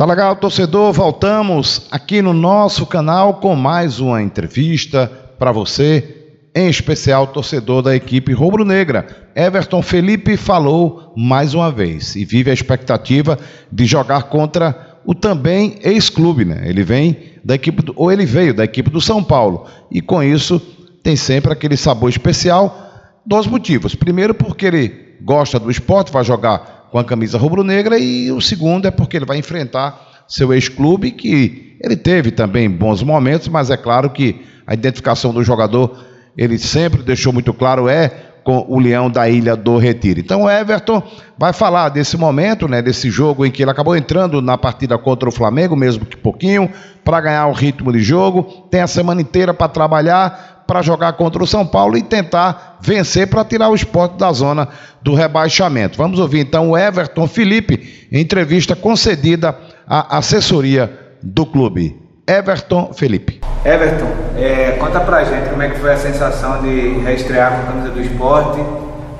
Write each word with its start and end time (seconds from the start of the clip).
Tá 0.00 0.06
legal, 0.06 0.34
torcedor? 0.36 0.94
Voltamos 0.94 1.86
aqui 1.90 2.22
no 2.22 2.32
nosso 2.32 2.86
canal 2.86 3.34
com 3.34 3.54
mais 3.54 4.00
uma 4.00 4.22
entrevista 4.22 5.12
para 5.38 5.52
você, 5.52 6.19
em 6.54 6.68
especial 6.68 7.28
torcedor 7.28 7.82
da 7.82 7.94
equipe 7.94 8.32
rubro-negra. 8.32 9.06
Everton 9.34 9.82
Felipe 9.82 10.36
falou 10.36 11.12
mais 11.16 11.54
uma 11.54 11.70
vez 11.70 12.16
e 12.16 12.24
vive 12.24 12.50
a 12.50 12.54
expectativa 12.54 13.38
de 13.70 13.86
jogar 13.86 14.24
contra 14.24 14.98
o 15.04 15.14
também 15.14 15.78
ex-clube, 15.82 16.44
né? 16.44 16.62
Ele 16.64 16.82
vem 16.82 17.16
da 17.44 17.54
equipe 17.54 17.82
do, 17.82 17.92
ou 17.96 18.12
ele 18.12 18.26
veio 18.26 18.52
da 18.52 18.64
equipe 18.64 18.90
do 18.90 19.00
São 19.00 19.22
Paulo 19.22 19.66
e 19.90 20.00
com 20.00 20.22
isso 20.22 20.60
tem 21.02 21.16
sempre 21.16 21.52
aquele 21.52 21.76
sabor 21.76 22.10
especial. 22.10 22.88
Dois 23.24 23.46
motivos. 23.46 23.94
Primeiro, 23.94 24.34
porque 24.34 24.66
ele 24.66 25.16
gosta 25.22 25.58
do 25.58 25.70
esporte, 25.70 26.12
vai 26.12 26.24
jogar 26.24 26.88
com 26.90 26.98
a 26.98 27.04
camisa 27.04 27.38
rubro-negra 27.38 27.98
e 27.98 28.30
o 28.32 28.40
segundo 28.40 28.86
é 28.86 28.90
porque 28.90 29.16
ele 29.16 29.24
vai 29.24 29.38
enfrentar 29.38 30.24
seu 30.26 30.52
ex-clube, 30.52 31.10
que 31.10 31.76
ele 31.82 31.96
teve 31.96 32.30
também 32.30 32.70
bons 32.70 33.02
momentos, 33.02 33.48
mas 33.48 33.70
é 33.70 33.76
claro 33.76 34.10
que 34.10 34.42
a 34.66 34.74
identificação 34.74 35.32
do 35.32 35.42
jogador, 35.42 35.98
ele 36.40 36.58
sempre 36.58 37.02
deixou 37.02 37.34
muito 37.34 37.52
claro, 37.52 37.86
é 37.86 38.08
com 38.42 38.64
o 38.66 38.78
Leão 38.78 39.10
da 39.10 39.28
Ilha 39.28 39.54
do 39.54 39.76
Retiro. 39.76 40.18
Então 40.18 40.44
o 40.44 40.50
Everton 40.50 41.02
vai 41.36 41.52
falar 41.52 41.90
desse 41.90 42.16
momento, 42.16 42.66
né, 42.66 42.80
desse 42.80 43.10
jogo 43.10 43.44
em 43.44 43.50
que 43.50 43.62
ele 43.62 43.70
acabou 43.70 43.94
entrando 43.94 44.40
na 44.40 44.56
partida 44.56 44.96
contra 44.96 45.28
o 45.28 45.32
Flamengo, 45.32 45.76
mesmo 45.76 46.06
que 46.06 46.16
pouquinho, 46.16 46.70
para 47.04 47.20
ganhar 47.20 47.46
o 47.46 47.52
ritmo 47.52 47.92
de 47.92 48.00
jogo, 48.00 48.44
tem 48.70 48.80
a 48.80 48.86
semana 48.86 49.20
inteira 49.20 49.52
para 49.52 49.68
trabalhar, 49.68 50.64
para 50.66 50.80
jogar 50.80 51.12
contra 51.12 51.42
o 51.42 51.46
São 51.46 51.66
Paulo 51.66 51.98
e 51.98 52.02
tentar 52.02 52.78
vencer 52.80 53.26
para 53.26 53.44
tirar 53.44 53.68
o 53.68 53.74
esporte 53.74 54.16
da 54.16 54.32
zona 54.32 54.66
do 55.02 55.12
rebaixamento. 55.12 55.98
Vamos 55.98 56.18
ouvir 56.18 56.40
então 56.40 56.70
o 56.70 56.78
Everton 56.78 57.28
Felipe, 57.28 58.08
em 58.10 58.18
entrevista 58.18 58.74
concedida 58.74 59.54
à 59.86 60.16
assessoria 60.16 60.90
do 61.22 61.44
clube. 61.44 62.00
Everton 62.26 62.94
Felipe. 62.94 63.39
Everton, 63.64 64.06
é, 64.38 64.76
conta 64.78 65.00
pra 65.00 65.22
gente 65.24 65.50
como 65.50 65.62
é 65.62 65.68
que 65.68 65.78
foi 65.78 65.92
a 65.92 65.96
sensação 65.96 66.62
de 66.62 66.98
reestrear 67.04 67.52
com 67.52 67.62
a 67.62 67.72
camisa 67.72 67.90
do 67.90 68.00
esporte. 68.00 68.60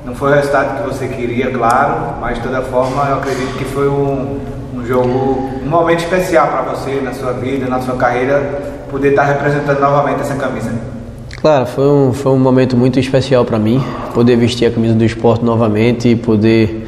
Não 0.03 0.15
foi 0.15 0.31
o 0.31 0.35
resultado 0.35 0.81
que 0.81 0.89
você 0.89 1.07
queria, 1.07 1.51
claro, 1.51 2.15
mas 2.19 2.37
de 2.37 2.43
toda 2.43 2.61
forma 2.63 3.05
eu 3.05 3.15
acredito 3.17 3.55
que 3.55 3.65
foi 3.65 3.87
um, 3.87 4.39
um 4.73 4.83
jogo, 4.83 5.51
um 5.63 5.69
momento 5.69 5.99
especial 5.99 6.47
para 6.47 6.61
você 6.63 6.99
na 7.03 7.13
sua 7.13 7.33
vida, 7.33 7.67
na 7.67 7.79
sua 7.81 7.95
carreira, 7.95 8.41
poder 8.89 9.09
estar 9.09 9.23
representando 9.23 9.79
novamente 9.79 10.21
essa 10.21 10.33
camisa. 10.33 10.71
Claro, 11.39 11.67
foi 11.67 11.87
um, 11.87 12.11
foi 12.11 12.31
um 12.31 12.39
momento 12.39 12.75
muito 12.75 12.99
especial 12.99 13.45
para 13.45 13.59
mim, 13.59 13.83
poder 14.11 14.35
vestir 14.37 14.65
a 14.65 14.71
camisa 14.71 14.95
do 14.95 15.05
esporte 15.05 15.45
novamente 15.45 16.07
e 16.09 16.15
poder 16.15 16.87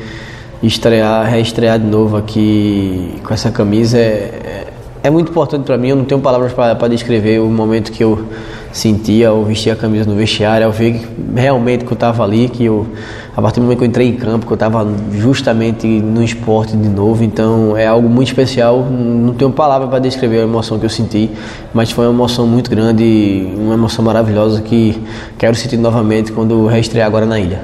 estrear, 0.64 1.26
reestrear 1.28 1.78
de 1.78 1.86
novo 1.86 2.18
aqui 2.18 3.22
com 3.24 3.34
essa 3.34 3.52
camisa 3.52 4.00
é, 4.00 4.73
é 5.04 5.10
muito 5.10 5.30
importante 5.30 5.66
para 5.66 5.78
mim. 5.78 5.90
Eu 5.90 5.98
não 5.98 6.06
tenho 6.06 6.22
palavras 6.22 6.54
para 6.54 6.88
descrever 6.88 7.40
o 7.40 7.50
momento 7.50 7.92
que 7.92 8.02
eu 8.02 8.26
sentia 8.72 9.30
ao 9.30 9.44
vestir 9.44 9.70
a 9.70 9.76
camisa 9.76 10.10
no 10.10 10.16
vestiário, 10.16 10.66
ao 10.66 10.72
ver 10.72 11.06
realmente 11.36 11.84
que 11.84 11.92
eu 11.92 11.96
estava 11.96 12.24
ali, 12.24 12.48
que 12.48 12.64
eu 12.64 12.88
a 13.36 13.42
partir 13.42 13.60
do 13.60 13.64
momento 13.64 13.80
que 13.80 13.84
eu 13.84 13.88
entrei 13.88 14.08
em 14.08 14.16
campo, 14.16 14.46
que 14.46 14.52
eu 14.52 14.56
estava 14.56 14.88
justamente 15.12 15.88
no 15.88 16.24
esporte 16.24 16.78
de 16.78 16.88
novo, 16.88 17.24
então 17.24 17.76
é 17.76 17.86
algo 17.86 18.08
muito 18.08 18.28
especial. 18.28 18.80
Não 18.80 19.34
tenho 19.34 19.52
palavra 19.52 19.88
para 19.88 20.00
descrever 20.00 20.40
a 20.40 20.44
emoção 20.44 20.80
que 20.80 20.86
eu 20.86 20.90
senti, 20.90 21.30
mas 21.74 21.92
foi 21.92 22.06
uma 22.06 22.14
emoção 22.14 22.48
muito 22.48 22.70
grande, 22.70 23.52
uma 23.58 23.74
emoção 23.74 24.06
maravilhosa 24.06 24.62
que 24.62 25.04
quero 25.38 25.56
sentir 25.56 25.78
novamente 25.78 26.32
quando 26.32 26.66
reestrear 26.66 27.08
agora 27.08 27.26
na 27.26 27.40
ilha. 27.40 27.62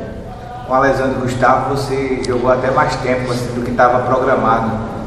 Com 0.67 0.73
o 0.73 0.75
Alessandro 0.75 1.21
Gustavo, 1.21 1.75
você 1.75 2.19
jogou 2.27 2.51
até 2.51 2.69
mais 2.71 2.95
tempo 2.97 3.31
assim, 3.31 3.53
do 3.55 3.61
que 3.61 3.71
estava 3.71 3.99
programado 3.99 4.98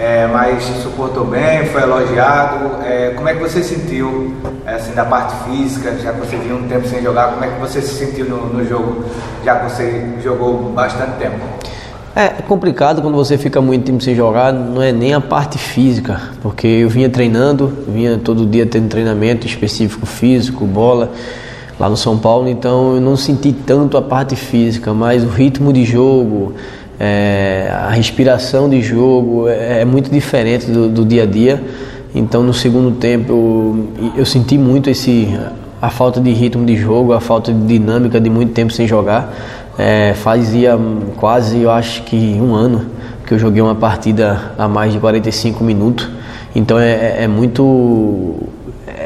é, 0.00 0.26
mas 0.26 0.62
suportou 0.82 1.24
bem, 1.24 1.66
foi 1.66 1.82
elogiado. 1.82 2.82
É, 2.84 3.12
como 3.16 3.28
é 3.28 3.34
que 3.34 3.40
você 3.40 3.62
sentiu 3.62 4.34
assim, 4.66 4.92
da 4.92 5.04
parte 5.04 5.34
física, 5.44 5.96
já 5.98 6.12
que 6.12 6.20
você 6.20 6.36
vinha 6.36 6.54
um 6.54 6.68
tempo 6.68 6.86
sem 6.86 7.02
jogar, 7.02 7.32
como 7.32 7.44
é 7.44 7.48
que 7.48 7.60
você 7.60 7.82
se 7.82 7.94
sentiu 7.94 8.26
no, 8.26 8.46
no 8.46 8.64
jogo, 8.64 9.04
já 9.44 9.56
que 9.56 9.70
você 9.70 10.08
jogou 10.22 10.70
bastante 10.72 11.18
tempo? 11.18 11.38
É 12.14 12.28
complicado 12.28 13.00
quando 13.00 13.14
você 13.14 13.38
fica 13.38 13.60
muito 13.60 13.84
tempo 13.84 14.02
sem 14.02 14.14
jogar, 14.14 14.52
não 14.52 14.82
é 14.82 14.90
nem 14.90 15.14
a 15.14 15.20
parte 15.20 15.56
física, 15.56 16.20
porque 16.42 16.66
eu 16.66 16.88
vinha 16.88 17.08
treinando, 17.08 17.72
vinha 17.86 18.18
todo 18.18 18.44
dia 18.44 18.66
tendo 18.66 18.88
treinamento 18.88 19.46
específico 19.46 20.04
físico, 20.04 20.64
bola, 20.64 21.12
lá 21.78 21.88
no 21.88 21.96
São 21.96 22.18
Paulo, 22.18 22.48
então 22.48 22.96
eu 22.96 23.00
não 23.00 23.16
senti 23.16 23.52
tanto 23.52 23.96
a 23.96 24.02
parte 24.02 24.34
física, 24.34 24.92
mas 24.92 25.22
o 25.22 25.28
ritmo 25.28 25.72
de 25.72 25.84
jogo, 25.84 26.54
é, 26.98 27.70
a 27.72 27.90
respiração 27.90 28.68
de 28.68 28.82
jogo 28.82 29.48
é, 29.48 29.82
é 29.82 29.84
muito 29.84 30.10
diferente 30.10 30.70
do, 30.70 30.88
do, 30.88 31.04
dia 31.04 31.22
a 31.22 31.26
dia. 31.26 31.62
Então 32.14 32.42
no 32.42 32.52
segundo 32.52 32.96
tempo 32.96 33.32
eu, 33.98 34.12
eu, 34.18 34.26
senti 34.26 34.58
muito 34.58 34.90
esse 34.90 35.28
a 35.80 35.90
falta 35.90 36.20
de 36.20 36.32
ritmo 36.32 36.66
de 36.66 36.76
jogo, 36.76 37.12
a 37.12 37.20
falta 37.20 37.52
de 37.52 37.66
dinâmica 37.66 38.20
de 38.20 38.28
muito 38.28 38.52
tempo 38.52 38.72
sem 38.72 38.86
jogar. 38.86 39.32
É, 39.78 40.12
fazia 40.14 40.76
quase, 41.16 41.60
eu 41.60 41.70
acho 41.70 42.02
que 42.02 42.16
um 42.40 42.54
ano 42.54 42.86
que 43.24 43.32
eu 43.34 43.38
joguei 43.38 43.62
uma 43.62 43.76
partida 43.76 44.52
a 44.58 44.66
mais 44.66 44.92
de 44.92 44.98
45 44.98 45.62
minutos. 45.62 46.08
Então 46.54 46.78
é, 46.78 46.90
é, 46.90 47.16
é 47.24 47.28
muito 47.28 48.48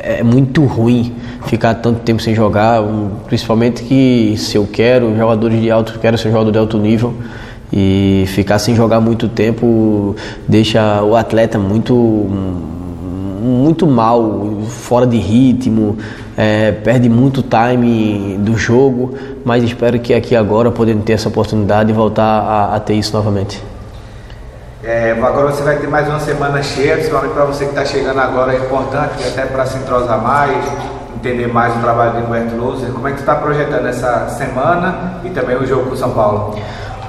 é 0.03 0.23
muito 0.23 0.65
ruim 0.65 1.13
ficar 1.47 1.75
tanto 1.75 2.01
tempo 2.01 2.23
sem 2.23 2.35
jogar, 2.35 2.83
principalmente 3.27 3.83
que 3.83 4.35
se 4.37 4.57
eu 4.57 4.67
quero 4.67 5.17
jogadores 5.17 5.61
de 5.61 5.71
alto, 5.71 5.99
quero 6.01 6.17
ser 6.17 6.31
jogador 6.31 6.51
de 6.51 6.59
alto 6.59 6.79
nível, 6.79 7.15
e 7.73 8.25
ficar 8.29 8.59
sem 8.59 8.75
jogar 8.75 9.01
muito 9.01 9.29
tempo 9.29 10.15
deixa 10.47 11.03
o 11.03 11.17
atleta 11.17 11.59
muito 11.59 11.95
muito 13.43 13.89
mal, 13.89 14.63
fora 14.69 15.05
de 15.05 15.17
ritmo, 15.17 15.99
é, 16.37 16.71
perde 16.71 17.09
muito 17.09 17.43
time 17.43 18.37
do 18.39 18.57
jogo, 18.57 19.15
mas 19.45 19.65
espero 19.65 19.99
que 19.99 20.15
aqui 20.15 20.37
agora 20.37 20.71
podendo 20.71 21.03
ter 21.03 21.15
essa 21.15 21.29
oportunidade 21.29 21.91
e 21.91 21.93
voltar 21.93 22.23
a, 22.23 22.77
a 22.77 22.81
ter 22.81 22.95
isso 22.95 23.17
novamente. 23.17 23.63
É, 24.85 25.13
agora 25.13 25.53
você 25.53 25.63
vai 25.63 25.77
ter 25.77 25.89
mais 25.89 26.09
uma 26.09 26.21
semana 26.21 26.63
cheia, 26.63 26.95
principalmente 26.95 27.33
para 27.33 27.45
você 27.45 27.65
que 27.65 27.71
está 27.71 27.85
chegando 27.85 28.19
agora, 28.21 28.53
é 28.53 28.59
importante, 28.59 29.27
até 29.27 29.45
para 29.45 29.67
se 29.67 29.79
entrosar 29.79 30.21
mais, 30.21 30.57
entender 31.15 31.47
mais 31.47 31.75
o 31.77 31.79
trabalho 31.81 32.21
de 32.21 32.27
Humberto 32.27 32.57
Louser. 32.57 32.91
Como 32.91 33.07
é 33.07 33.13
que 33.13 33.19
você 33.19 33.23
está 33.23 33.37
projetando 33.37 33.87
essa 33.87 34.29
semana 34.29 35.21
e 35.25 35.31
também 35.31 35.57
o 35.57 35.67
jogo 35.67 35.87
com 35.87 35.95
o 35.95 35.97
São 35.97 36.11
Paulo? 36.11 36.57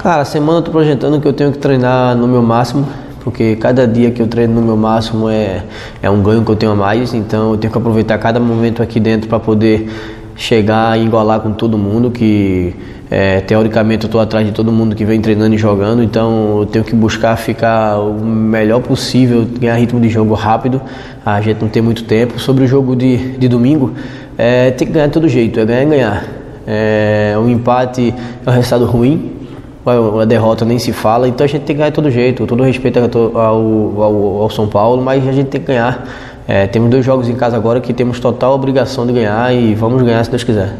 Cara, 0.04 0.26
semana 0.26 0.58
eu 0.58 0.62
tô 0.62 0.70
projetando 0.70 1.22
que 1.22 1.26
eu 1.26 1.32
tenho 1.32 1.50
que 1.54 1.60
treinar 1.60 2.14
no 2.14 2.28
meu 2.28 2.42
máximo, 2.42 2.86
porque 3.24 3.56
cada 3.56 3.88
dia 3.88 4.12
que 4.12 4.22
eu 4.22 4.28
treino 4.28 4.54
no 4.54 4.62
meu 4.62 4.76
máximo 4.76 5.30
é, 5.30 5.64
é 6.02 6.10
um 6.10 6.22
ganho 6.22 6.44
que 6.44 6.52
eu 6.52 6.58
tenho 6.58 6.74
a 6.74 6.76
mais, 6.76 7.14
então 7.14 7.52
eu 7.52 7.58
tenho 7.58 7.72
que 7.72 7.78
aproveitar 7.78 8.18
cada 8.18 8.38
momento 8.38 8.84
aqui 8.84 9.00
dentro 9.00 9.30
para 9.30 9.40
poder 9.40 9.90
chegar 10.36 11.00
e 11.00 11.06
igualar 11.06 11.40
com 11.40 11.54
todo 11.54 11.78
mundo, 11.78 12.12
que 12.12 12.76
é, 13.10 13.40
teoricamente 13.40 14.04
eu 14.04 14.08
estou 14.08 14.20
atrás 14.20 14.46
de 14.46 14.52
todo 14.52 14.74
mundo 14.74 14.94
que 14.94 15.06
vem 15.06 15.22
treinando 15.22 15.56
e 15.56 15.58
jogando, 15.58 16.04
então 16.04 16.58
eu 16.60 16.66
tenho 16.66 16.84
que 16.84 16.94
buscar 16.94 17.38
ficar 17.38 17.98
o 17.98 18.26
melhor 18.26 18.82
possível, 18.82 19.48
ganhar 19.58 19.76
ritmo 19.76 20.02
de 20.02 20.10
jogo 20.10 20.34
rápido, 20.34 20.82
a 21.26 21.40
gente 21.40 21.62
não 21.62 21.70
tem 21.70 21.82
muito 21.82 22.04
tempo. 22.04 22.38
Sobre 22.42 22.66
o 22.66 22.68
jogo 22.68 22.94
de, 22.94 23.38
de 23.38 23.48
domingo, 23.48 23.94
é, 24.38 24.70
tem 24.72 24.86
que 24.86 24.92
ganhar 24.92 25.08
de 25.08 25.14
todo 25.14 25.30
jeito, 25.30 25.62
é 25.62 25.66
ganhar 25.66 25.84
e 25.84 25.86
ganhar. 25.86 26.26
É, 26.68 27.36
um 27.38 27.48
empate 27.48 28.14
é 28.46 28.50
um 28.50 28.54
resultado 28.54 28.84
ruim, 28.84 29.43
a 29.86 30.26
derrota 30.26 30.64
nem 30.64 30.80
se 30.80 30.94
fala, 30.94 31.28
então 31.28 31.44
a 31.44 31.48
gente 31.48 31.64
tem 31.64 31.76
que 31.76 31.80
ganhar 31.80 31.90
de 31.90 31.96
todo 31.96 32.10
jeito, 32.10 32.48
todo 32.48 32.64
respeito 32.64 33.00
ao, 33.00 34.02
ao, 34.02 34.42
ao 34.44 34.50
São 34.50 34.68
Paulo, 34.68 35.02
mas 35.02 35.28
a 35.28 35.32
gente 35.32 35.48
tem 35.48 35.60
que 35.60 35.68
ganhar. 35.68 36.08
É, 36.48 36.68
temos 36.68 36.90
dois 36.90 37.06
jogos 37.06 37.30
em 37.30 37.36
casa 37.36 37.56
agora 37.56 37.80
que 37.80 37.94
temos 37.94 38.20
total 38.20 38.54
obrigação 38.54 39.06
de 39.06 39.14
ganhar 39.14 39.54
e 39.54 39.74
vamos 39.76 40.02
ganhar 40.02 40.24
se 40.24 40.30
Deus 40.30 40.44
quiser. 40.44 40.74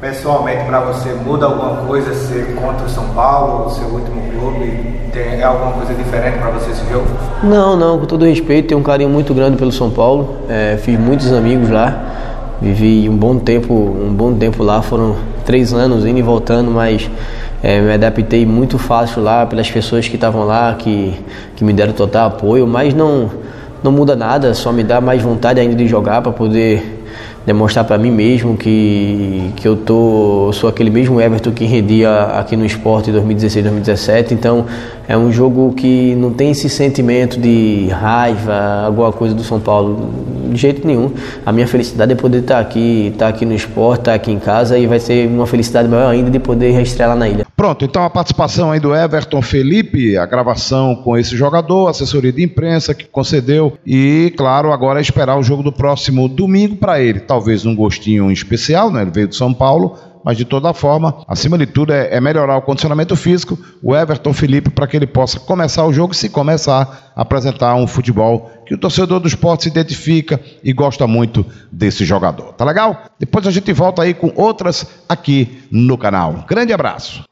Pessoalmente, 0.00 0.64
para 0.64 0.80
você, 0.80 1.10
muda 1.10 1.46
alguma 1.46 1.76
coisa 1.86 2.12
ser 2.12 2.56
contra 2.56 2.86
o 2.86 2.88
São 2.88 3.04
Paulo, 3.14 3.66
o 3.66 3.70
seu 3.70 3.86
último 3.86 4.20
clube? 4.32 5.00
Tem 5.12 5.40
é 5.40 5.44
alguma 5.44 5.72
coisa 5.72 5.94
diferente 5.94 6.38
para 6.38 6.50
você 6.50 6.70
esse 6.70 6.90
jogo? 6.90 7.06
Não, 7.44 7.76
não, 7.76 7.98
com 7.98 8.06
todo 8.06 8.24
respeito, 8.24 8.68
tenho 8.68 8.80
um 8.80 8.82
carinho 8.82 9.10
muito 9.10 9.32
grande 9.32 9.56
pelo 9.56 9.70
São 9.70 9.90
Paulo, 9.90 10.36
é, 10.48 10.76
fiz 10.82 10.98
muitos 10.98 11.32
amigos 11.32 11.70
lá, 11.70 12.58
vivi 12.60 13.08
um 13.08 13.16
bom 13.16 13.38
tempo, 13.38 13.74
um 13.74 14.12
bom 14.12 14.34
tempo 14.34 14.64
lá, 14.64 14.82
foram 14.82 15.14
três 15.44 15.72
anos 15.72 16.04
indo 16.04 16.18
e 16.18 16.22
voltando, 16.22 16.70
mas 16.70 17.08
é, 17.62 17.80
me 17.80 17.92
adaptei 17.92 18.44
muito 18.44 18.76
fácil 18.76 19.22
lá 19.22 19.46
pelas 19.46 19.70
pessoas 19.70 20.08
que 20.08 20.16
estavam 20.16 20.44
lá, 20.44 20.74
que, 20.74 21.14
que 21.54 21.64
me 21.64 21.72
deram 21.72 21.92
total 21.92 22.28
apoio, 22.28 22.66
mas 22.66 22.92
não, 22.92 23.30
não 23.82 23.92
muda 23.92 24.16
nada, 24.16 24.52
só 24.52 24.72
me 24.72 24.82
dá 24.82 25.00
mais 25.00 25.22
vontade 25.22 25.60
ainda 25.60 25.76
de 25.76 25.86
jogar 25.86 26.22
para 26.22 26.32
poder 26.32 27.01
demonstrar 27.44 27.84
para 27.84 27.98
mim 27.98 28.10
mesmo 28.10 28.56
que, 28.56 29.52
que 29.56 29.66
eu 29.66 29.76
tô, 29.76 30.50
sou 30.52 30.68
aquele 30.68 30.90
mesmo 30.90 31.20
Everton 31.20 31.50
que 31.52 31.64
rendia 31.64 32.10
aqui 32.38 32.56
no 32.56 32.64
esporte 32.64 33.10
em 33.10 33.12
2016, 33.12 33.64
2017. 33.64 34.34
Então 34.34 34.66
é 35.08 35.16
um 35.16 35.32
jogo 35.32 35.72
que 35.74 36.14
não 36.14 36.32
tem 36.32 36.52
esse 36.52 36.68
sentimento 36.68 37.38
de 37.38 37.88
raiva, 37.88 38.84
alguma 38.86 39.12
coisa 39.12 39.34
do 39.34 39.42
São 39.42 39.60
Paulo, 39.60 40.10
de 40.50 40.60
jeito 40.60 40.86
nenhum. 40.86 41.12
A 41.44 41.52
minha 41.52 41.66
felicidade 41.66 42.12
é 42.12 42.14
poder 42.14 42.38
estar 42.38 42.58
aqui, 42.58 43.08
estar 43.12 43.28
aqui 43.28 43.44
no 43.44 43.54
esporte, 43.54 44.00
estar 44.00 44.14
aqui 44.14 44.30
em 44.30 44.38
casa 44.38 44.78
e 44.78 44.86
vai 44.86 45.00
ser 45.00 45.26
uma 45.28 45.46
felicidade 45.46 45.88
maior 45.88 46.10
ainda 46.10 46.30
de 46.30 46.38
poder 46.38 46.70
reestrear 46.70 47.10
lá 47.10 47.16
na 47.16 47.28
ilha. 47.28 47.46
Pronto, 47.56 47.84
então 47.84 48.02
a 48.02 48.10
participação 48.10 48.72
aí 48.72 48.80
do 48.80 48.94
Everton 48.94 49.42
Felipe, 49.42 50.16
a 50.16 50.26
gravação 50.26 50.96
com 50.96 51.16
esse 51.16 51.36
jogador, 51.36 51.88
assessoria 51.88 52.32
de 52.32 52.42
imprensa 52.42 52.94
que 52.94 53.04
concedeu 53.04 53.74
e, 53.86 54.32
claro, 54.36 54.72
agora 54.72 54.98
é 54.98 55.02
esperar 55.02 55.38
o 55.38 55.42
jogo 55.42 55.62
do 55.62 55.72
próximo 55.72 56.28
domingo 56.28 56.76
para 56.76 57.01
ele. 57.02 57.20
Talvez 57.20 57.66
um 57.66 57.74
gostinho 57.74 58.30
especial, 58.30 58.90
né? 58.90 59.02
Ele 59.02 59.10
veio 59.10 59.28
de 59.28 59.36
São 59.36 59.52
Paulo 59.52 59.96
mas 60.24 60.36
de 60.36 60.44
toda 60.44 60.72
forma, 60.72 61.24
acima 61.26 61.58
de 61.58 61.66
tudo, 61.66 61.92
é, 61.92 62.14
é 62.14 62.20
melhorar 62.20 62.56
o 62.56 62.62
condicionamento 62.62 63.16
físico, 63.16 63.58
o 63.82 63.94
Everton 63.94 64.32
Felipe, 64.32 64.70
para 64.70 64.86
que 64.86 64.96
ele 64.96 65.06
possa 65.06 65.40
começar 65.40 65.84
o 65.84 65.92
jogo 65.92 66.12
e 66.12 66.16
se 66.16 66.28
começar 66.28 67.12
a 67.14 67.22
apresentar 67.22 67.74
um 67.74 67.86
futebol 67.86 68.50
que 68.66 68.74
o 68.74 68.78
torcedor 68.78 69.20
do 69.20 69.28
esporte 69.28 69.64
se 69.64 69.68
identifica 69.68 70.40
e 70.62 70.72
gosta 70.72 71.06
muito 71.06 71.44
desse 71.70 72.04
jogador. 72.04 72.52
Tá 72.52 72.64
legal? 72.64 73.04
Depois 73.18 73.46
a 73.46 73.50
gente 73.50 73.72
volta 73.72 74.02
aí 74.02 74.14
com 74.14 74.32
outras 74.36 74.86
aqui 75.08 75.62
no 75.70 75.98
canal. 75.98 76.44
Grande 76.48 76.72
abraço. 76.72 77.24